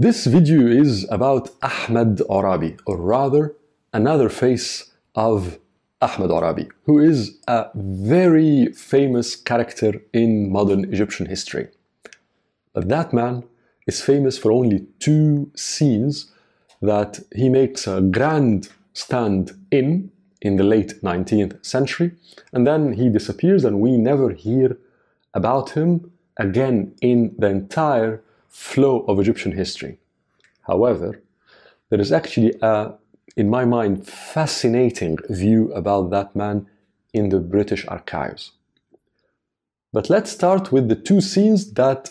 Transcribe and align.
This 0.00 0.24
video 0.24 0.66
is 0.66 1.06
about 1.10 1.50
Ahmed 1.60 2.22
Urabi, 2.30 2.80
or 2.86 2.96
rather, 2.96 3.54
another 3.92 4.30
face 4.30 4.92
of 5.14 5.58
Ahmed 6.00 6.30
Urabi, 6.30 6.70
who 6.86 6.98
is 6.98 7.38
a 7.46 7.66
very 7.74 8.72
famous 8.72 9.36
character 9.36 10.00
in 10.14 10.50
modern 10.50 10.90
Egyptian 10.90 11.26
history. 11.26 11.68
But 12.72 12.88
that 12.88 13.12
man 13.12 13.44
is 13.86 14.00
famous 14.00 14.38
for 14.38 14.50
only 14.52 14.86
two 15.00 15.50
scenes 15.54 16.32
that 16.80 17.20
he 17.36 17.50
makes 17.50 17.86
a 17.86 18.00
grand 18.00 18.70
stand 18.94 19.52
in 19.70 20.10
in 20.40 20.56
the 20.56 20.64
late 20.64 21.02
19th 21.02 21.62
century, 21.62 22.12
and 22.54 22.66
then 22.66 22.94
he 22.94 23.10
disappears, 23.10 23.66
and 23.66 23.80
we 23.80 23.98
never 23.98 24.30
hear 24.30 24.78
about 25.34 25.72
him 25.72 26.10
again 26.38 26.94
in 27.02 27.34
the 27.36 27.48
entire 27.48 28.22
flow 28.50 29.00
of 29.08 29.18
Egyptian 29.18 29.52
history. 29.52 29.98
However, 30.62 31.22
there 31.88 32.00
is 32.00 32.12
actually 32.12 32.54
a, 32.60 32.94
in 33.36 33.48
my 33.48 33.64
mind, 33.64 34.06
fascinating 34.06 35.16
view 35.28 35.72
about 35.72 36.10
that 36.10 36.36
man 36.36 36.66
in 37.14 37.30
the 37.30 37.40
British 37.40 37.86
archives. 37.86 38.52
But 39.92 40.10
let's 40.10 40.30
start 40.30 40.70
with 40.70 40.88
the 40.88 40.96
two 40.96 41.20
scenes 41.20 41.72
that 41.72 42.10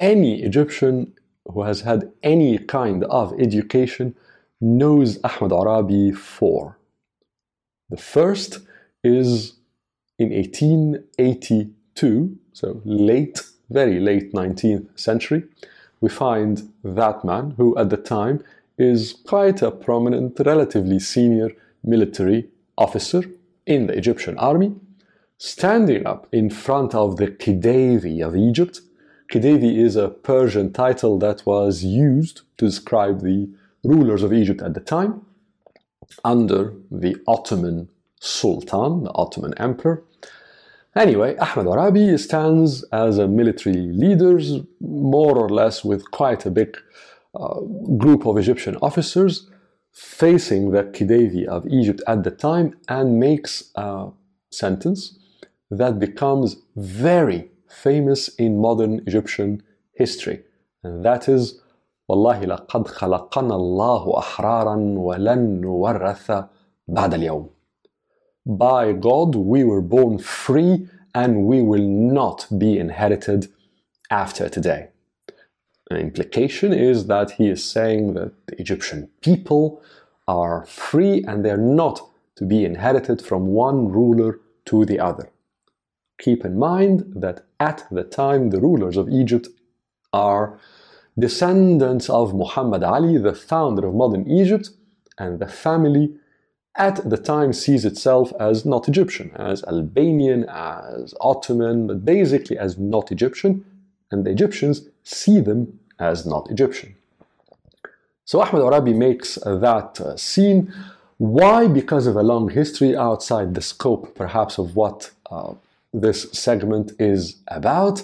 any 0.00 0.42
Egyptian 0.42 1.14
who 1.46 1.62
has 1.62 1.82
had 1.82 2.10
any 2.22 2.58
kind 2.58 3.04
of 3.04 3.32
education 3.40 4.14
knows 4.60 5.18
Ahmed 5.24 5.52
Urabi 5.52 6.14
for. 6.14 6.76
The 7.88 7.96
first 7.96 8.58
is 9.02 9.54
in 10.18 10.30
1882, 10.30 12.36
so 12.52 12.82
late 12.84 13.40
very 13.70 14.00
late 14.00 14.32
19th 14.32 14.98
century, 14.98 15.44
we 16.00 16.08
find 16.08 16.72
that 16.84 17.24
man, 17.24 17.54
who 17.56 17.76
at 17.76 17.90
the 17.90 17.96
time 17.96 18.42
is 18.78 19.14
quite 19.26 19.60
a 19.62 19.70
prominent, 19.70 20.38
relatively 20.44 20.98
senior 20.98 21.50
military 21.82 22.48
officer 22.76 23.24
in 23.66 23.86
the 23.86 23.96
Egyptian 23.96 24.38
army, 24.38 24.74
standing 25.36 26.06
up 26.06 26.26
in 26.32 26.50
front 26.50 26.94
of 26.94 27.16
the 27.16 27.28
Khedive 27.28 28.24
of 28.24 28.36
Egypt. 28.36 28.80
Khedive 29.30 29.76
is 29.76 29.96
a 29.96 30.08
Persian 30.08 30.72
title 30.72 31.18
that 31.18 31.44
was 31.44 31.84
used 31.84 32.42
to 32.56 32.66
describe 32.66 33.20
the 33.20 33.48
rulers 33.84 34.22
of 34.22 34.32
Egypt 34.32 34.62
at 34.62 34.74
the 34.74 34.80
time 34.80 35.24
under 36.24 36.72
the 36.90 37.16
Ottoman 37.26 37.88
Sultan, 38.20 39.04
the 39.04 39.12
Ottoman 39.14 39.54
Emperor. 39.58 40.02
Anyway, 40.98 41.36
Ahmed 41.36 41.66
Urabi 41.66 42.18
stands 42.18 42.82
as 42.90 43.18
a 43.18 43.28
military 43.28 43.76
leader, 44.02 44.36
more 44.80 45.38
or 45.38 45.48
less 45.48 45.84
with 45.84 46.10
quite 46.10 46.44
a 46.44 46.50
big 46.50 46.76
uh, 47.38 47.60
group 47.96 48.26
of 48.26 48.36
Egyptian 48.36 48.76
officers 48.82 49.48
facing 49.92 50.72
the 50.72 50.82
Khedive 50.82 51.46
of 51.46 51.64
Egypt 51.68 52.02
at 52.08 52.24
the 52.24 52.32
time 52.32 52.76
and 52.88 53.20
makes 53.20 53.70
a 53.76 54.08
sentence 54.50 55.16
that 55.70 56.00
becomes 56.00 56.56
very 56.74 57.48
famous 57.68 58.28
in 58.30 58.60
modern 58.60 58.98
Egyptian 59.06 59.62
history. 59.92 60.42
And 60.82 61.04
that 61.04 61.28
is, 61.28 61.60
والله 62.08 62.44
لقد 62.44 62.88
خلقنا 62.88 63.54
الله 63.54 64.18
أحرارا 64.18 64.76
ولن 64.76 65.60
نورث 65.60 66.44
بعد 66.88 67.14
اليوم. 67.14 67.57
By 68.48 68.94
God, 68.94 69.34
we 69.34 69.62
were 69.62 69.82
born 69.82 70.18
free 70.18 70.88
and 71.14 71.44
we 71.44 71.60
will 71.60 71.86
not 71.86 72.46
be 72.56 72.78
inherited 72.78 73.48
after 74.10 74.48
today. 74.48 74.88
An 75.90 75.98
implication 75.98 76.72
is 76.72 77.08
that 77.08 77.32
he 77.32 77.50
is 77.50 77.62
saying 77.62 78.14
that 78.14 78.32
the 78.46 78.58
Egyptian 78.58 79.10
people 79.20 79.82
are 80.26 80.64
free 80.64 81.22
and 81.28 81.44
they're 81.44 81.58
not 81.58 82.00
to 82.36 82.46
be 82.46 82.64
inherited 82.64 83.20
from 83.20 83.48
one 83.48 83.90
ruler 83.90 84.40
to 84.64 84.86
the 84.86 84.98
other. 84.98 85.28
Keep 86.18 86.46
in 86.46 86.58
mind 86.58 87.04
that 87.16 87.44
at 87.60 87.86
the 87.90 88.04
time 88.04 88.48
the 88.48 88.60
rulers 88.62 88.96
of 88.96 89.10
Egypt 89.10 89.48
are 90.14 90.58
descendants 91.18 92.08
of 92.08 92.34
Muhammad 92.34 92.82
Ali, 92.82 93.18
the 93.18 93.34
founder 93.34 93.88
of 93.88 93.94
modern 93.94 94.26
Egypt, 94.26 94.70
and 95.18 95.38
the 95.38 95.48
family 95.48 96.14
at 96.78 97.08
the 97.10 97.16
time 97.16 97.52
sees 97.52 97.84
itself 97.84 98.32
as 98.38 98.64
not 98.64 98.88
Egyptian, 98.88 99.30
as 99.34 99.64
Albanian, 99.64 100.44
as 100.48 101.14
Ottoman, 101.20 101.86
but 101.88 102.04
basically 102.04 102.56
as 102.56 102.78
not 102.78 103.12
Egyptian, 103.12 103.64
and 104.10 104.24
the 104.24 104.30
Egyptians 104.30 104.82
see 105.02 105.40
them 105.40 105.78
as 105.98 106.24
not 106.24 106.50
Egyptian. 106.50 106.94
So 108.24 108.40
Ahmed 108.40 108.62
Urabi 108.62 108.94
makes 108.94 109.34
that 109.36 110.00
uh, 110.00 110.16
scene. 110.16 110.72
Why? 111.16 111.66
Because 111.66 112.06
of 112.06 112.14
a 112.16 112.22
long 112.22 112.48
history 112.50 112.96
outside 112.96 113.54
the 113.54 113.62
scope, 113.62 114.14
perhaps, 114.14 114.58
of 114.58 114.76
what 114.76 115.10
uh, 115.30 115.54
this 115.92 116.30
segment 116.32 116.92
is 116.98 117.36
about. 117.48 118.02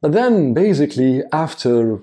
But 0.00 0.12
then, 0.12 0.54
basically, 0.54 1.22
after 1.32 2.00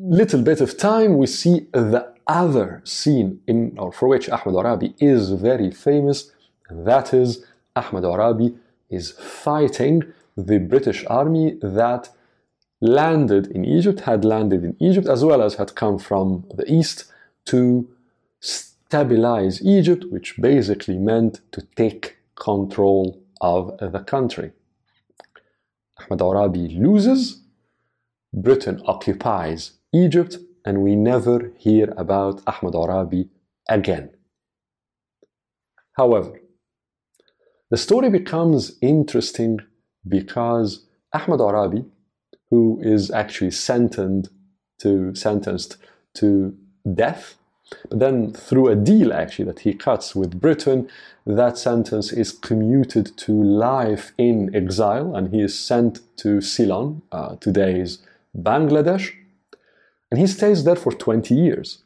little 0.00 0.42
bit 0.42 0.60
of 0.60 0.76
time, 0.76 1.18
we 1.18 1.26
see 1.26 1.66
the 1.72 2.09
other 2.30 2.80
scene 2.84 3.40
in 3.46 3.76
or 3.78 3.92
for 3.92 4.08
which 4.08 4.28
Ahmed 4.30 4.54
Urabi 4.54 4.94
is 5.00 5.32
very 5.32 5.70
famous, 5.70 6.30
and 6.68 6.86
that 6.86 7.12
is 7.12 7.44
Ahmed 7.74 8.04
Urabi 8.04 8.56
is 8.88 9.12
fighting 9.12 10.04
the 10.36 10.58
British 10.58 11.04
army 11.08 11.58
that 11.60 12.10
landed 12.80 13.48
in 13.48 13.64
Egypt, 13.64 14.00
had 14.00 14.24
landed 14.24 14.64
in 14.64 14.76
Egypt, 14.78 15.06
as 15.06 15.24
well 15.24 15.42
as 15.42 15.54
had 15.56 15.74
come 15.74 15.98
from 15.98 16.44
the 16.54 16.66
east 16.72 17.04
to 17.46 17.88
stabilize 18.40 19.62
Egypt, 19.62 20.04
which 20.10 20.40
basically 20.40 20.98
meant 20.98 21.40
to 21.52 21.60
take 21.76 22.18
control 22.36 23.20
of 23.40 23.76
the 23.78 24.00
country. 24.00 24.52
Ahmed 25.98 26.20
Urabi 26.20 26.78
loses, 26.78 27.42
Britain 28.32 28.80
occupies 28.86 29.72
Egypt, 29.92 30.38
and 30.64 30.82
we 30.82 30.96
never 30.96 31.52
hear 31.58 31.92
about 31.96 32.42
Ahmed 32.46 32.74
Urabi 32.74 33.28
again. 33.68 34.10
However, 35.96 36.40
the 37.70 37.76
story 37.76 38.10
becomes 38.10 38.76
interesting 38.80 39.60
because 40.06 40.86
Ahmed 41.12 41.40
Urabi, 41.40 41.84
who 42.50 42.80
is 42.82 43.10
actually 43.10 43.52
sentenced 43.52 44.30
to, 44.80 45.14
sentenced 45.14 45.76
to 46.14 46.56
death, 46.94 47.36
but 47.88 48.00
then 48.00 48.32
through 48.32 48.68
a 48.68 48.74
deal 48.74 49.12
actually 49.12 49.44
that 49.44 49.60
he 49.60 49.72
cuts 49.74 50.16
with 50.16 50.40
Britain, 50.40 50.88
that 51.26 51.56
sentence 51.58 52.12
is 52.12 52.32
commuted 52.32 53.16
to 53.18 53.32
life 53.32 54.12
in 54.18 54.54
exile 54.54 55.14
and 55.14 55.32
he 55.32 55.40
is 55.40 55.56
sent 55.56 56.00
to 56.16 56.40
Ceylon, 56.40 57.02
uh, 57.12 57.36
today's 57.36 57.98
Bangladesh, 58.36 59.12
and 60.10 60.20
he 60.20 60.26
stays 60.26 60.64
there 60.64 60.76
for 60.76 60.92
20 60.92 61.34
years. 61.34 61.82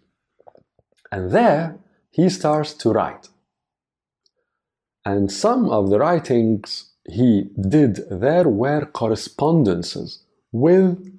And 1.12 1.30
there 1.30 1.76
he 2.10 2.28
starts 2.28 2.72
to 2.74 2.90
write. 2.90 3.28
And 5.04 5.30
some 5.30 5.68
of 5.68 5.90
the 5.90 5.98
writings 5.98 6.92
he 7.06 7.50
did 7.60 8.08
there 8.10 8.48
were 8.48 8.86
correspondences 8.86 10.20
with 10.52 11.12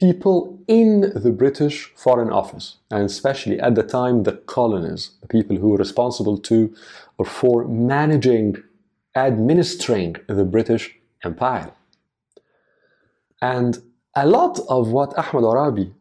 people 0.00 0.58
in 0.66 1.12
the 1.14 1.30
British 1.30 1.92
Foreign 1.94 2.30
Office, 2.30 2.76
and 2.90 3.04
especially 3.04 3.60
at 3.60 3.76
the 3.76 3.82
time 3.82 4.24
the 4.24 4.32
colonies, 4.32 5.12
the 5.22 5.28
people 5.28 5.56
who 5.56 5.68
were 5.68 5.76
responsible 5.76 6.36
to 6.38 6.74
or 7.18 7.24
for 7.24 7.66
managing, 7.68 8.56
administering 9.14 10.16
the 10.28 10.44
British 10.44 10.94
Empire. 11.24 11.72
And 13.40 13.78
a 14.14 14.26
lot 14.26 14.58
of 14.68 14.90
what 14.90 15.16
Ahmed 15.16 15.44
Urabi 15.44 15.92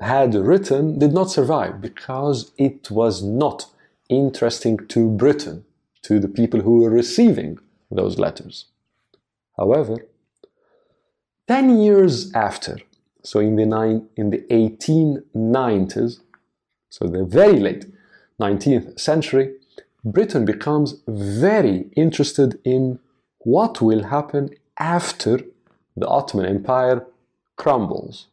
had 0.00 0.34
written 0.34 0.98
did 0.98 1.12
not 1.12 1.30
survive 1.30 1.80
because 1.80 2.52
it 2.56 2.90
was 2.90 3.22
not 3.22 3.66
interesting 4.08 4.78
to 4.88 5.10
Britain, 5.10 5.64
to 6.02 6.20
the 6.20 6.28
people 6.28 6.60
who 6.60 6.80
were 6.80 6.90
receiving 6.90 7.58
those 7.90 8.18
letters. 8.18 8.66
However, 9.56 9.96
10 11.48 11.78
years 11.80 12.32
after, 12.34 12.78
so 13.22 13.40
in 13.40 13.56
the, 13.56 13.66
nine, 13.66 14.08
in 14.16 14.30
the 14.30 14.44
1890s, 14.50 16.20
so 16.88 17.06
the 17.06 17.24
very 17.24 17.58
late 17.58 17.86
19th 18.40 19.00
century, 19.00 19.54
Britain 20.04 20.44
becomes 20.44 21.00
very 21.08 21.86
interested 21.96 22.58
in 22.64 22.98
what 23.40 23.80
will 23.80 24.04
happen 24.04 24.50
after 24.78 25.40
the 25.96 26.06
Ottoman 26.06 26.46
Empire 26.46 27.04
crumbles 27.56 28.28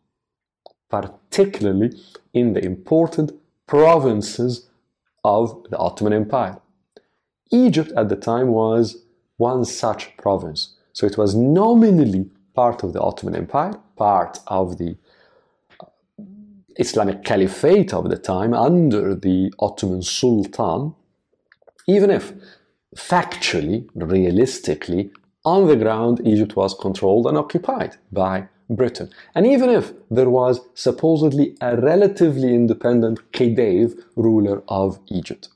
particularly 0.89 1.91
in 2.33 2.53
the 2.53 2.63
important 2.63 3.31
provinces 3.67 4.69
of 5.23 5.63
the 5.69 5.77
Ottoman 5.77 6.13
Empire. 6.13 6.59
Egypt 7.51 7.91
at 7.95 8.09
the 8.09 8.15
time 8.15 8.49
was 8.49 9.03
one 9.37 9.65
such 9.65 10.15
province. 10.17 10.75
So 10.93 11.05
it 11.05 11.17
was 11.17 11.35
nominally 11.35 12.29
part 12.53 12.83
of 12.83 12.93
the 12.93 13.01
Ottoman 13.01 13.35
Empire, 13.35 13.73
part 13.97 14.39
of 14.47 14.77
the 14.77 14.95
uh, 15.79 15.85
Islamic 16.77 17.23
Caliphate 17.23 17.93
of 17.93 18.09
the 18.09 18.17
time 18.17 18.53
under 18.53 19.15
the 19.15 19.51
Ottoman 19.59 20.01
Sultan, 20.01 20.95
even 21.87 22.09
if 22.09 22.33
factually, 22.95 23.87
realistically, 23.93 25.11
on 25.43 25.67
the 25.67 25.75
ground, 25.75 26.21
Egypt 26.25 26.55
was 26.55 26.73
controlled 26.73 27.27
and 27.27 27.37
occupied 27.37 27.97
by 28.11 28.47
Britain. 28.69 29.09
And 29.33 29.45
even 29.45 29.69
if 29.69 29.93
there 30.09 30.29
was 30.29 30.61
supposedly 30.73 31.55
a 31.61 31.77
relatively 31.77 32.53
independent 32.53 33.31
Khedive 33.31 34.01
ruler 34.15 34.63
of 34.67 34.99
Egypt. 35.07 35.49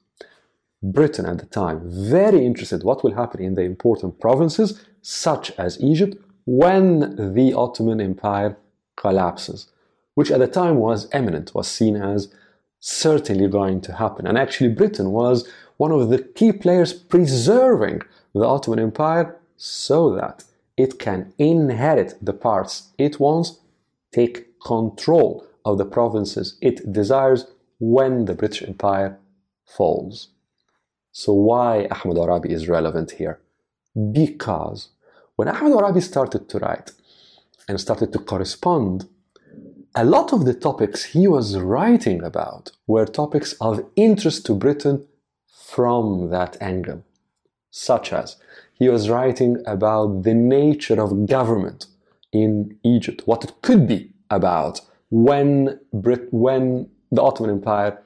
Britain 0.82 1.26
at 1.26 1.40
the 1.40 1.46
time, 1.46 1.82
very 1.84 2.46
interested 2.46 2.84
what 2.84 3.04
will 3.04 3.14
happen 3.14 3.42
in 3.42 3.56
the 3.56 3.64
important 3.64 4.20
provinces, 4.20 4.86
such 5.02 5.52
as 5.52 5.82
Egypt, 5.82 6.16
when 6.46 7.34
the 7.36 7.54
Ottoman 7.54 8.00
Empire 8.00 8.58
collapses, 8.96 9.68
which 10.16 10.32
at 10.32 10.40
the 10.40 10.48
time 10.48 10.78
was 10.78 11.10
eminent, 11.12 11.54
was 11.54 11.68
seen 11.68 11.96
as 11.96 12.34
certainly 12.80 13.48
going 13.48 13.82
to 13.82 13.94
happen. 13.94 14.26
And 14.26 14.38
actually, 14.38 14.70
Britain 14.70 15.12
was 15.12 15.48
one 15.78 15.92
of 15.92 16.10
the 16.10 16.20
key 16.20 16.52
players 16.52 16.94
preserving 16.94 18.02
the 18.34 18.46
Ottoman 18.46 18.80
Empire 18.80 19.38
so 19.58 20.16
that 20.16 20.46
it 20.80 20.98
can 20.98 21.34
inherit 21.38 22.14
the 22.22 22.38
parts 22.48 22.74
it 22.98 23.20
wants, 23.20 23.60
take 24.14 24.36
control 24.62 25.46
of 25.66 25.78
the 25.78 25.90
provinces 25.98 26.58
it 26.62 26.78
desires 27.00 27.42
when 27.80 28.26
the 28.26 28.34
British 28.34 28.64
Empire 28.64 29.20
falls. 29.66 30.30
So 31.12 31.34
why 31.34 31.88
Ahmed 31.92 32.18
Urabi 32.18 32.50
is 32.58 32.70
relevant 32.70 33.12
here? 33.12 33.40
Because 34.22 34.90
when 35.36 35.50
Ahmed 35.50 35.74
Urabi 35.74 36.02
started 36.02 36.48
to 36.50 36.60
write 36.60 36.92
and 37.68 37.80
started 37.80 38.14
to 38.14 38.20
correspond, 38.20 39.10
a 39.96 40.06
lot 40.06 40.32
of 40.32 40.46
the 40.46 40.54
topics 40.54 41.00
he 41.14 41.28
was 41.28 41.58
writing 41.58 42.24
about 42.24 42.72
were 42.88 43.06
topics 43.06 43.52
of 43.60 43.86
interest 43.98 44.46
to 44.46 44.54
Britain 44.54 45.06
from 45.76 46.30
that 46.30 46.56
angle, 46.62 47.04
such 47.70 48.14
as 48.14 48.38
he 48.80 48.88
was 48.90 49.10
writing 49.10 49.62
about 49.68 50.24
the 50.24 50.34
nature 50.34 51.00
of 51.02 51.28
government 51.28 51.86
in 52.32 52.78
Egypt, 52.84 53.22
what 53.26 53.44
it 53.44 53.54
could 53.62 53.88
be 53.88 54.12
about 54.30 54.82
when, 55.10 55.80
Brit- 55.94 56.34
when 56.34 56.90
the 57.12 57.22
Ottoman 57.22 57.52
Empire 57.52 58.02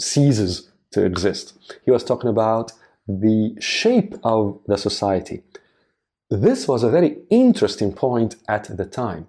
ceases 0.00 0.70
to 0.92 1.04
exist. 1.04 1.58
He 1.84 1.90
was 1.90 2.02
talking 2.02 2.30
about 2.30 2.72
the 3.06 3.54
shape 3.60 4.14
of 4.24 4.58
the 4.66 4.78
society. 4.78 5.42
This 6.30 6.66
was 6.66 6.82
a 6.82 6.90
very 6.90 7.18
interesting 7.30 7.92
point 7.92 8.36
at 8.48 8.76
the 8.76 8.86
time 8.86 9.28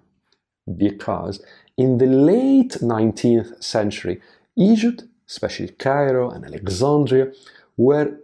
because 0.76 1.42
in 1.76 1.98
the 1.98 2.06
late 2.06 2.78
19th 2.80 3.62
century, 3.62 4.20
Egypt, 4.56 5.04
especially 5.28 5.68
Cairo 5.68 6.30
and 6.30 6.44
Alexandria, 6.44 7.32
were 7.76 8.18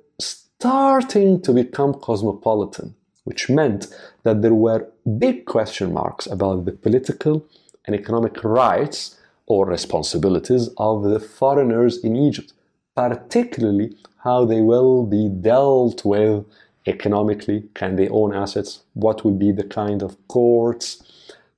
starting 0.64 1.42
to 1.42 1.52
become 1.52 1.92
cosmopolitan, 1.92 2.94
which 3.24 3.50
meant 3.50 3.86
that 4.22 4.40
there 4.40 4.54
were 4.54 4.88
big 5.18 5.44
question 5.44 5.92
marks 5.92 6.26
about 6.26 6.64
the 6.64 6.72
political 6.72 7.44
and 7.84 7.94
economic 7.94 8.42
rights 8.42 9.20
or 9.44 9.66
responsibilities 9.66 10.70
of 10.78 11.02
the 11.02 11.20
foreigners 11.20 11.98
in 11.98 12.16
Egypt, 12.16 12.54
particularly 12.96 13.94
how 14.22 14.46
they 14.46 14.62
will 14.62 15.04
be 15.04 15.28
dealt 15.28 16.02
with 16.02 16.46
economically. 16.86 17.64
Can 17.74 17.96
they 17.96 18.08
own 18.08 18.34
assets? 18.34 18.84
What 18.94 19.22
will 19.22 19.38
be 19.46 19.52
the 19.52 19.64
kind 19.64 20.02
of 20.02 20.16
courts 20.28 20.86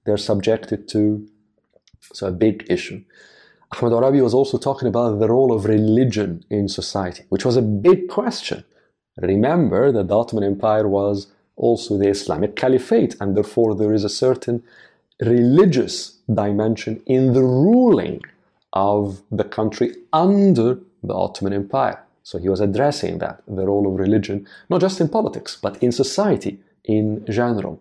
they're 0.05 0.17
subjected 0.31 0.89
to? 0.89 1.29
So, 2.13 2.27
a 2.27 2.33
big 2.33 2.67
issue. 2.69 3.05
Ahmed 3.71 3.93
Urabi 3.93 4.21
was 4.21 4.35
also 4.35 4.59
talking 4.59 4.89
about 4.89 5.21
the 5.21 5.29
role 5.29 5.53
of 5.53 5.65
religion 5.65 6.45
in 6.51 6.69
society, 6.69 7.23
which 7.29 7.45
was 7.45 7.57
a 7.57 7.63
big 7.63 8.09
question. 8.09 8.65
Remember 9.17 9.93
that 9.93 10.09
the 10.09 10.19
Ottoman 10.19 10.45
Empire 10.45 10.87
was 10.87 11.29
also 11.57 11.97
the 11.97 12.09
Islamic 12.09 12.55
Caliphate, 12.55 13.17
and 13.21 13.37
therefore 13.37 13.75
there 13.75 13.95
is 13.95 14.05
a 14.05 14.09
certain 14.09 14.63
religious 15.21 16.19
dimension 16.33 17.03
in 17.07 17.33
the 17.33 17.43
ruling 17.43 18.21
of 18.73 19.23
the 19.31 19.45
country 19.45 19.95
under 20.13 20.79
the 21.03 21.15
Ottoman 21.15 21.55
Empire. 21.55 22.03
So 22.23 22.39
he 22.39 22.49
was 22.49 22.61
addressing 22.61 23.19
that, 23.19 23.43
the 23.47 23.67
role 23.67 23.87
of 23.87 23.99
religion, 23.99 24.47
not 24.69 24.81
just 24.81 25.01
in 25.01 25.09
politics, 25.09 25.57
but 25.61 25.83
in 25.83 25.93
society 25.93 26.59
in 26.85 27.25
general. 27.27 27.81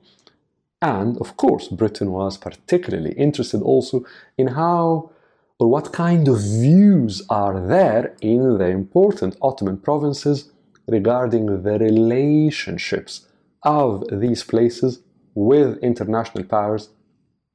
And 0.82 1.18
of 1.18 1.36
course, 1.36 1.68
Britain 1.68 2.12
was 2.12 2.38
particularly 2.38 3.14
interested 3.14 3.62
also 3.62 4.06
in 4.38 4.48
how 4.48 5.10
or 5.58 5.70
what 5.70 5.94
kind 5.94 6.28
of 6.28 6.42
views 6.42 7.24
are 7.30 7.60
there 7.66 8.16
in 8.22 8.58
the 8.58 8.68
important 8.68 9.38
Ottoman 9.42 9.78
provinces 9.78 10.52
regarding 10.88 11.64
the 11.64 11.80
relationships 11.80 13.28
of 13.64 14.04
these 14.12 14.44
places 14.44 15.02
with 15.34 15.78
international 15.80 16.44
powers, 16.44 16.90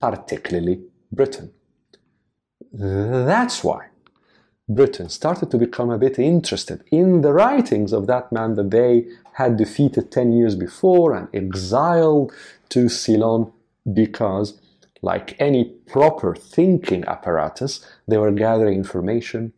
particularly 0.00 0.82
Britain. 1.12 1.52
That's 2.72 3.64
why 3.64 3.86
Britain 4.68 5.08
started 5.08 5.50
to 5.50 5.58
become 5.58 5.90
a 5.90 5.98
bit 5.98 6.18
interested 6.18 6.84
in 6.92 7.22
the 7.22 7.32
writings 7.32 7.92
of 7.92 8.06
that 8.06 8.30
man 8.30 8.54
that 8.54 8.70
they 8.70 9.06
had 9.32 9.56
defeated 9.56 10.12
10 10.12 10.32
years 10.32 10.54
before 10.54 11.14
and 11.14 11.28
exiled 11.34 12.32
to 12.68 12.88
Ceylon 12.88 13.52
because, 13.92 14.60
like 15.02 15.34
any 15.40 15.64
proper 15.64 16.36
thinking 16.36 17.04
apparatus, 17.06 17.84
they 18.06 18.16
were 18.18 18.30
gathering 18.30 18.78
information, 18.78 19.52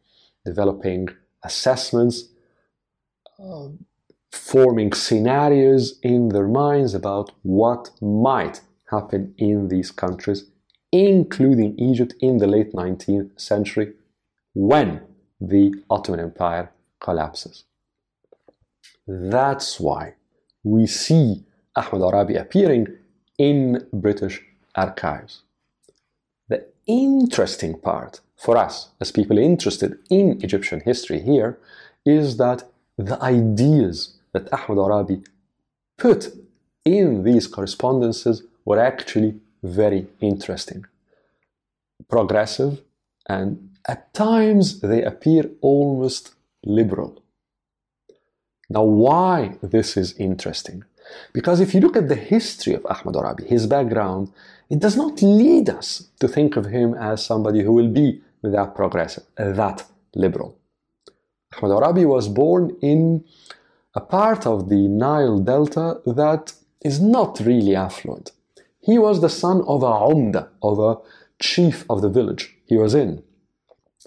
developing 0.47 1.09
assessments, 1.43 2.29
forming 4.31 4.93
scenarios 4.93 5.99
in 6.03 6.31
their 6.31 6.49
minds 6.49 6.95
about 6.95 7.33
what 7.43 7.91
might 8.01 8.61
happen 8.91 9.35
in 9.39 9.69
these 9.69 9.91
countries, 9.91 10.45
including 10.91 11.79
Egypt 11.79 12.15
in 12.21 12.39
the 12.39 12.47
late 12.47 12.73
19th 12.73 13.41
century 13.41 13.93
when 14.55 15.01
the 15.41 15.75
Ottoman 15.91 16.21
Empire 16.21 16.71
collapses. 17.01 17.65
That's 19.07 19.81
why 19.81 20.15
we 20.63 20.87
see 20.87 21.45
Ahmed 21.75 22.03
Urabi 22.03 22.41
appearing 22.41 22.87
in 23.39 23.87
British 23.93 24.43
archives. 24.75 25.43
The 26.49 26.67
interesting 26.87 27.79
part 27.79 28.21
for 28.37 28.57
us, 28.57 28.91
as 29.01 29.11
people 29.13 29.39
interested 29.39 29.99
in 30.11 30.41
Egyptian 30.43 30.81
history 30.81 31.21
here, 31.21 31.59
is 32.05 32.37
that 32.37 32.65
the 32.99 33.23
ideas 33.23 34.19
that 34.33 34.53
Ahmed 34.53 34.79
Urabi 34.79 35.25
put 35.99 36.33
in 36.85 37.25
these 37.25 37.47
correspondences 37.47 38.43
were 38.65 38.79
actually 38.79 39.41
very 39.63 40.07
interesting, 40.21 40.85
progressive, 42.09 42.83
and 43.29 43.71
at 43.89 44.13
times 44.15 44.81
they 44.81 45.03
appear 45.03 45.51
almost 45.61 46.35
liberal. 46.65 47.23
Now, 48.69 48.85
why 48.85 49.59
this 49.63 49.97
is 49.97 50.15
interesting? 50.15 50.85
Because 51.33 51.61
if 51.61 51.75
you 51.75 51.81
look 51.81 51.97
at 51.97 52.09
the 52.09 52.15
history 52.15 52.75
of 52.75 52.87
Ahmed 52.87 53.15
Urabi, 53.15 53.47
his 53.47 53.67
background, 53.67 54.33
it 54.71 54.79
does 54.79 54.97
not 54.97 55.21
lead 55.21 55.69
us 55.69 56.09
to 56.21 56.29
think 56.29 56.57
of 56.57 56.67
him 56.67 56.95
as 56.95 57.25
somebody 57.25 57.63
who 57.63 57.73
will 57.73 57.89
be 57.89 58.23
that 58.43 58.75
progressive, 58.75 59.25
that 59.37 59.85
liberal. 60.15 60.57
Ahmed 61.57 61.77
Urabi 61.77 62.07
was 62.07 62.29
born 62.29 62.77
in 62.81 63.25
a 63.95 64.01
part 64.01 64.47
of 64.47 64.69
the 64.69 64.89
Nile 64.89 65.39
Delta 65.39 66.01
that 66.07 66.55
is 66.81 67.01
not 67.01 67.41
really 67.41 67.77
affluent. 67.77 68.33
He 68.81 68.99
was 68.99 69.21
the 69.21 69.29
son 69.29 69.63
of 69.67 69.83
a 69.83 69.87
umda, 69.87 70.49
of 70.63 70.79
a 70.79 70.99
chief 71.39 71.85
of 71.91 72.03
the 72.03 72.09
village 72.09 72.57
he 72.65 72.77
was 72.77 72.95
in. 72.95 73.23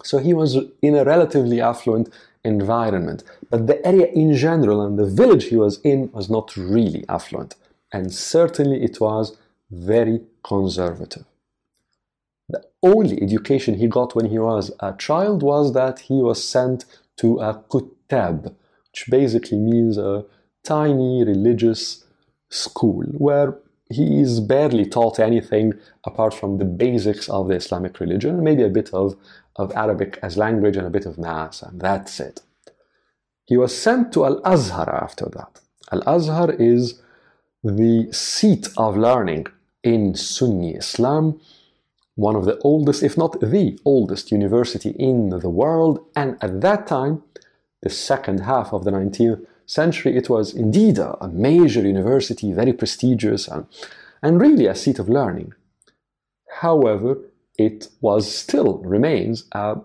So 0.02 0.18
he 0.18 0.34
was 0.34 0.58
in 0.82 0.94
a 0.94 1.04
relatively 1.04 1.60
affluent 1.60 2.10
environment. 2.44 3.24
But 3.50 3.66
the 3.66 3.84
area 3.86 4.06
in 4.06 4.34
general 4.34 4.82
and 4.84 4.98
the 4.98 5.06
village 5.06 5.44
he 5.44 5.56
was 5.56 5.80
in 5.80 6.10
was 6.12 6.28
not 6.28 6.56
really 6.56 7.04
affluent. 7.08 7.54
And 7.92 8.12
certainly 8.12 8.82
it 8.82 9.00
was 9.00 9.36
very 9.70 10.20
conservative. 10.42 11.24
The 12.48 12.62
only 12.82 13.20
education 13.22 13.74
he 13.74 13.88
got 13.88 14.14
when 14.14 14.26
he 14.26 14.38
was 14.38 14.70
a 14.80 14.92
child 14.92 15.42
was 15.42 15.72
that 15.72 16.00
he 16.00 16.14
was 16.14 16.46
sent 16.46 16.84
to 17.16 17.38
a 17.38 17.54
kuttab, 17.54 18.54
which 18.90 19.06
basically 19.08 19.58
means 19.58 19.98
a 19.98 20.24
tiny 20.64 21.24
religious 21.24 22.04
school 22.48 23.04
where 23.12 23.58
he 23.90 24.20
is 24.20 24.40
barely 24.40 24.84
taught 24.84 25.20
anything 25.20 25.72
apart 26.04 26.34
from 26.34 26.58
the 26.58 26.64
basics 26.64 27.28
of 27.28 27.48
the 27.48 27.54
Islamic 27.54 28.00
religion, 28.00 28.42
maybe 28.42 28.64
a 28.64 28.68
bit 28.68 28.92
of, 28.92 29.16
of 29.56 29.72
Arabic 29.76 30.18
as 30.22 30.36
language 30.36 30.76
and 30.76 30.86
a 30.86 30.90
bit 30.90 31.06
of 31.06 31.18
maths, 31.18 31.62
and 31.62 31.80
that's 31.80 32.18
it. 32.18 32.40
He 33.44 33.56
was 33.56 33.76
sent 33.76 34.12
to 34.12 34.24
Al 34.24 34.40
Azhar 34.44 34.92
after 34.92 35.26
that. 35.26 35.60
Al 35.92 36.02
Azhar 36.06 36.50
is 36.58 37.00
the 37.62 38.08
seat 38.12 38.68
of 38.76 38.96
learning 38.96 39.46
in 39.84 40.16
Sunni 40.16 40.74
Islam, 40.74 41.40
one 42.16 42.34
of 42.34 42.46
the 42.46 42.58
oldest, 42.60 43.02
if 43.02 43.16
not 43.16 43.38
the 43.40 43.78
oldest, 43.84 44.32
university 44.32 44.90
in 44.90 45.28
the 45.28 45.48
world. 45.48 46.04
And 46.16 46.36
at 46.40 46.60
that 46.62 46.86
time, 46.86 47.22
the 47.82 47.90
second 47.90 48.40
half 48.40 48.72
of 48.72 48.84
the 48.84 48.90
19th 48.90 49.46
century, 49.66 50.16
it 50.16 50.28
was 50.28 50.54
indeed 50.54 50.98
a, 50.98 51.16
a 51.22 51.28
major 51.28 51.82
university, 51.82 52.52
very 52.52 52.72
prestigious, 52.72 53.46
and, 53.46 53.66
and 54.22 54.40
really 54.40 54.66
a 54.66 54.74
seat 54.74 54.98
of 54.98 55.08
learning. 55.08 55.52
However, 56.60 57.18
it 57.58 57.88
was 58.00 58.34
still 58.34 58.78
remains 58.78 59.44
a 59.52 59.76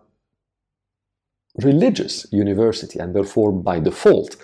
religious 1.57 2.25
university, 2.31 2.97
and 2.97 3.13
therefore, 3.13 3.51
by 3.51 3.79
default, 3.79 4.37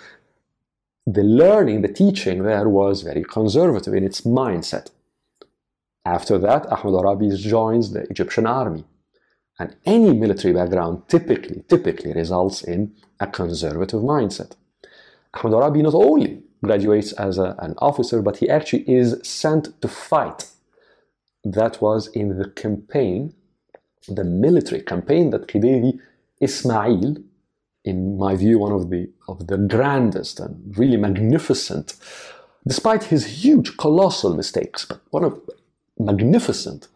the 1.06 1.24
learning, 1.24 1.84
the 1.84 1.88
teaching 1.88 2.44
there 2.44 2.68
was 2.68 3.02
very 3.02 3.24
conservative 3.24 3.94
in 3.94 4.04
its 4.04 4.22
mindset. 4.22 4.90
After 6.08 6.38
that, 6.38 6.66
Ahmed 6.72 6.94
Urabi 7.02 7.36
joins 7.38 7.92
the 7.92 8.04
Egyptian 8.14 8.48
army. 8.48 8.86
And 9.60 9.76
any 9.86 10.14
military 10.14 10.54
background 10.54 11.10
typically, 11.10 11.66
typically 11.68 12.14
results 12.14 12.64
in 12.64 12.94
a 13.20 13.28
conservative 13.28 14.02
mindset. 14.02 14.52
Ahmed 15.34 15.54
Urabi 15.58 15.82
not 15.84 15.96
only 15.96 16.44
graduates 16.64 17.12
as 17.14 17.38
a, 17.38 17.56
an 17.60 17.74
officer, 17.80 18.22
but 18.22 18.38
he 18.38 18.50
actually 18.50 18.86
is 18.90 19.20
sent 19.24 19.82
to 19.82 19.90
fight. 19.90 20.46
That 21.44 21.82
was 21.82 22.08
in 22.08 22.38
the 22.40 22.50
campaign, 22.52 23.34
the 24.08 24.24
military 24.24 24.84
campaign 24.84 25.32
that 25.32 25.48
Khedive 25.50 26.00
Ismail, 26.40 27.18
in 27.84 28.18
my 28.18 28.34
view, 28.38 28.60
one 28.60 28.72
of 28.72 28.90
the, 28.90 29.10
of 29.28 29.48
the 29.48 29.58
grandest 29.58 30.40
and 30.40 30.74
really 30.78 30.98
magnificent, 30.98 31.96
despite 32.66 33.04
his 33.06 33.44
huge, 33.44 33.76
colossal 33.76 34.34
mistakes, 34.34 34.86
but 34.86 35.02
one 35.10 35.26
of 35.26 35.34
magnificent, 36.00 36.88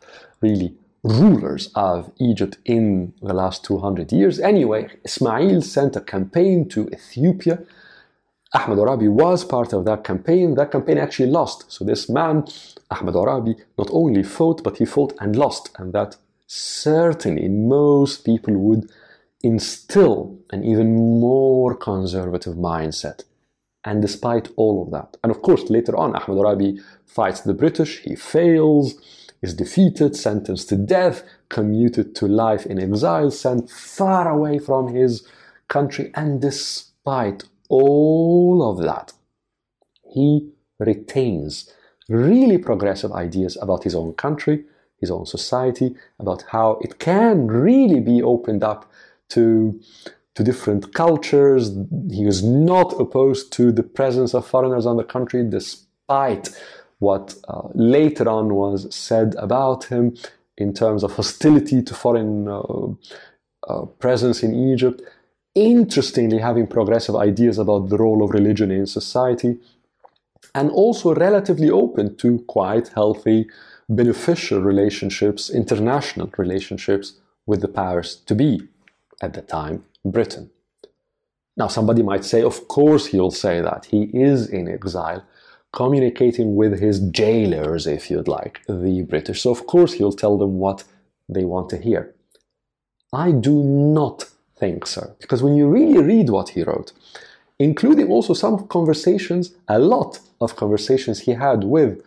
really, 0.41 0.75
rulers 1.03 1.71
of 1.75 2.11
Egypt 2.19 2.57
in 2.65 3.13
the 3.21 3.33
last 3.33 3.63
200 3.65 4.11
years. 4.11 4.39
Anyway, 4.39 4.87
Ismail 5.03 5.61
sent 5.61 5.95
a 5.95 6.01
campaign 6.01 6.69
to 6.69 6.87
Ethiopia. 6.89 7.59
Ahmed 8.53 8.77
Urabi 8.77 9.09
was 9.09 9.43
part 9.45 9.73
of 9.73 9.85
that 9.85 10.03
campaign. 10.03 10.55
That 10.55 10.71
campaign 10.71 10.97
actually 10.97 11.31
lost. 11.31 11.71
So 11.71 11.85
this 11.85 12.09
man, 12.09 12.45
Ahmed 12.91 13.15
Urabi, 13.15 13.55
not 13.77 13.89
only 13.91 14.23
fought, 14.23 14.63
but 14.63 14.77
he 14.77 14.85
fought 14.85 15.13
and 15.19 15.35
lost. 15.35 15.71
And 15.77 15.93
that 15.93 16.17
certainly 16.45 17.47
most 17.47 18.25
people 18.25 18.55
would 18.57 18.89
instill 19.41 20.37
an 20.51 20.63
even 20.63 21.19
more 21.19 21.73
conservative 21.75 22.55
mindset. 22.55 23.23
And 23.83 24.01
despite 24.01 24.49
all 24.57 24.83
of 24.83 24.91
that, 24.91 25.17
and 25.23 25.31
of 25.31 25.41
course, 25.41 25.69
later 25.69 25.95
on, 25.97 26.15
Ahmed 26.15 26.37
Urabi 26.37 26.79
fights 27.05 27.41
the 27.41 27.53
British, 27.53 28.01
he 28.01 28.15
fails, 28.15 28.95
is 29.41 29.55
defeated, 29.55 30.15
sentenced 30.15 30.69
to 30.69 30.75
death, 30.75 31.23
commuted 31.49 32.15
to 32.15 32.27
life 32.27 32.65
in 32.67 32.79
exile, 32.79 33.31
sent 33.31 33.69
far 33.69 34.29
away 34.29 34.59
from 34.59 34.93
his 34.93 35.27
country, 35.67 36.11
and 36.13 36.41
despite 36.41 37.45
all 37.69 38.69
of 38.69 38.83
that, 38.83 39.13
he 40.13 40.51
retains 40.77 41.71
really 42.07 42.57
progressive 42.57 43.11
ideas 43.13 43.57
about 43.61 43.83
his 43.83 43.95
own 43.95 44.13
country, 44.13 44.65
his 44.99 45.09
own 45.09 45.25
society, 45.25 45.95
about 46.19 46.43
how 46.49 46.77
it 46.81 46.99
can 46.99 47.47
really 47.47 47.99
be 47.99 48.21
opened 48.21 48.63
up 48.63 48.91
to, 49.29 49.79
to 50.35 50.43
different 50.43 50.93
cultures. 50.93 51.71
He 52.09 52.25
was 52.25 52.43
not 52.43 52.99
opposed 52.99 53.51
to 53.53 53.71
the 53.71 53.83
presence 53.83 54.33
of 54.33 54.47
foreigners 54.47 54.85
on 54.85 54.97
the 54.97 55.03
country, 55.03 55.43
despite 55.47 56.49
what 56.99 57.35
uh, 57.47 57.67
later 57.73 58.29
on 58.29 58.53
was 58.53 58.93
said 58.93 59.35
about 59.37 59.85
him 59.85 60.15
in 60.57 60.73
terms 60.73 61.03
of 61.03 61.13
hostility 61.13 61.81
to 61.81 61.93
foreign 61.93 62.47
uh, 62.47 62.61
uh, 63.67 63.85
presence 63.99 64.43
in 64.43 64.53
Egypt. 64.53 65.01
Interestingly, 65.53 66.37
having 66.37 66.67
progressive 66.67 67.15
ideas 67.15 67.57
about 67.57 67.89
the 67.89 67.97
role 67.97 68.23
of 68.23 68.31
religion 68.31 68.71
in 68.71 68.85
society, 68.85 69.57
and 70.55 70.69
also 70.71 71.13
relatively 71.13 71.69
open 71.69 72.15
to 72.17 72.39
quite 72.47 72.89
healthy, 72.89 73.47
beneficial 73.89 74.61
relationships, 74.61 75.49
international 75.49 76.29
relationships 76.37 77.19
with 77.45 77.61
the 77.61 77.67
powers 77.67 78.15
to 78.27 78.35
be 78.35 78.61
at 79.21 79.33
the 79.33 79.41
time, 79.41 79.83
Britain. 80.03 80.49
Now, 81.57 81.67
somebody 81.67 82.01
might 82.01 82.25
say, 82.25 82.41
of 82.41 82.67
course, 82.67 83.07
he'll 83.07 83.31
say 83.31 83.61
that. 83.61 83.85
He 83.85 84.03
is 84.13 84.49
in 84.49 84.67
exile, 84.67 85.23
communicating 85.73 86.55
with 86.55 86.79
his 86.79 86.99
jailers, 86.99 87.87
if 87.87 88.09
you'd 88.09 88.27
like, 88.27 88.61
the 88.67 89.03
British. 89.03 89.41
So, 89.41 89.51
of 89.51 89.67
course, 89.67 89.93
he'll 89.93 90.13
tell 90.13 90.37
them 90.37 90.59
what 90.59 90.83
they 91.27 91.43
want 91.43 91.69
to 91.69 91.77
hear. 91.77 92.15
I 93.13 93.31
do 93.31 93.63
not 93.63 94.25
think 94.57 94.85
so, 94.85 95.15
because 95.19 95.43
when 95.43 95.55
you 95.55 95.67
really 95.67 96.01
read 96.01 96.29
what 96.29 96.49
he 96.49 96.63
wrote, 96.63 96.93
including 97.59 98.07
also 98.09 98.33
some 98.33 98.67
conversations, 98.67 99.53
a 99.67 99.77
lot 99.77 100.19
of 100.39 100.55
conversations 100.55 101.19
he 101.19 101.33
had 101.33 101.63
with 101.63 102.01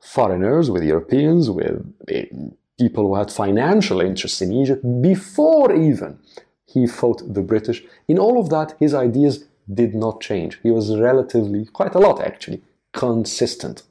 foreigners, 0.00 0.70
with 0.70 0.82
Europeans, 0.82 1.50
with 1.50 1.86
people 2.78 3.06
who 3.06 3.14
had 3.14 3.30
financial 3.30 4.00
interests 4.00 4.42
in 4.42 4.52
Egypt 4.52 4.82
before 5.02 5.74
even 5.74 6.18
he 6.68 6.86
fought 6.86 7.34
the 7.34 7.42
British. 7.42 7.82
In 8.06 8.18
all 8.18 8.38
of 8.38 8.50
that, 8.50 8.74
his 8.78 8.94
ideas 8.94 9.44
did 9.72 9.94
not 9.94 10.20
change. 10.20 10.58
He 10.62 10.70
was 10.70 10.96
relatively, 10.96 11.66
quite 11.66 11.94
a 11.94 11.98
lot 11.98 12.20
actually, 12.22 12.62
consistent. 12.92 13.82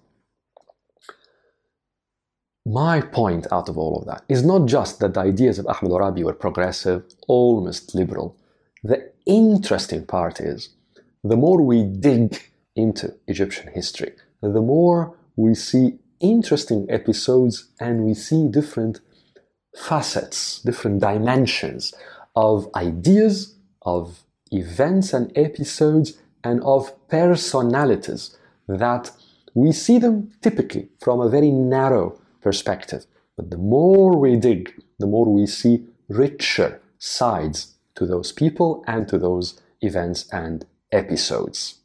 My 2.65 3.01
point 3.01 3.47
out 3.51 3.69
of 3.69 3.77
all 3.77 3.97
of 3.97 4.05
that 4.07 4.23
is 4.27 4.43
not 4.43 4.67
just 4.67 4.99
that 4.99 5.13
the 5.13 5.21
ideas 5.21 5.57
of 5.57 5.67
Ahmed 5.67 5.91
Urabi 5.91 6.23
were 6.23 6.33
progressive, 6.33 7.03
almost 7.27 7.95
liberal. 7.95 8.35
The 8.83 9.11
interesting 9.25 10.05
part 10.05 10.39
is 10.39 10.69
the 11.23 11.37
more 11.37 11.61
we 11.61 11.83
dig 11.83 12.41
into 12.75 13.15
Egyptian 13.27 13.71
history, 13.73 14.11
the 14.41 14.61
more 14.61 15.15
we 15.35 15.55
see 15.55 15.99
interesting 16.19 16.85
episodes 16.89 17.69
and 17.79 18.03
we 18.03 18.13
see 18.13 18.47
different 18.47 18.99
facets, 19.75 20.61
different 20.61 20.99
dimensions 20.99 21.93
of 22.37 22.69
ideas, 22.75 23.55
of 23.81 24.23
events 24.51 25.11
and 25.11 25.35
episodes, 25.35 26.13
and 26.43 26.61
of 26.63 26.93
personalities 27.07 28.37
that 28.67 29.09
we 29.55 29.71
see 29.71 29.97
them 29.97 30.31
typically 30.43 30.87
from 30.99 31.19
a 31.19 31.29
very 31.29 31.49
narrow 31.49 32.15
perspective. 32.41 33.07
But 33.35 33.49
the 33.49 33.57
more 33.57 34.15
we 34.15 34.35
dig, 34.35 34.71
the 34.99 35.07
more 35.07 35.25
we 35.25 35.47
see 35.47 35.87
richer 36.09 36.79
sides 36.99 37.73
to 37.95 38.05
those 38.05 38.31
people 38.31 38.83
and 38.85 39.07
to 39.07 39.17
those 39.17 39.59
events 39.81 40.29
and 40.31 40.63
episodes. 40.91 41.76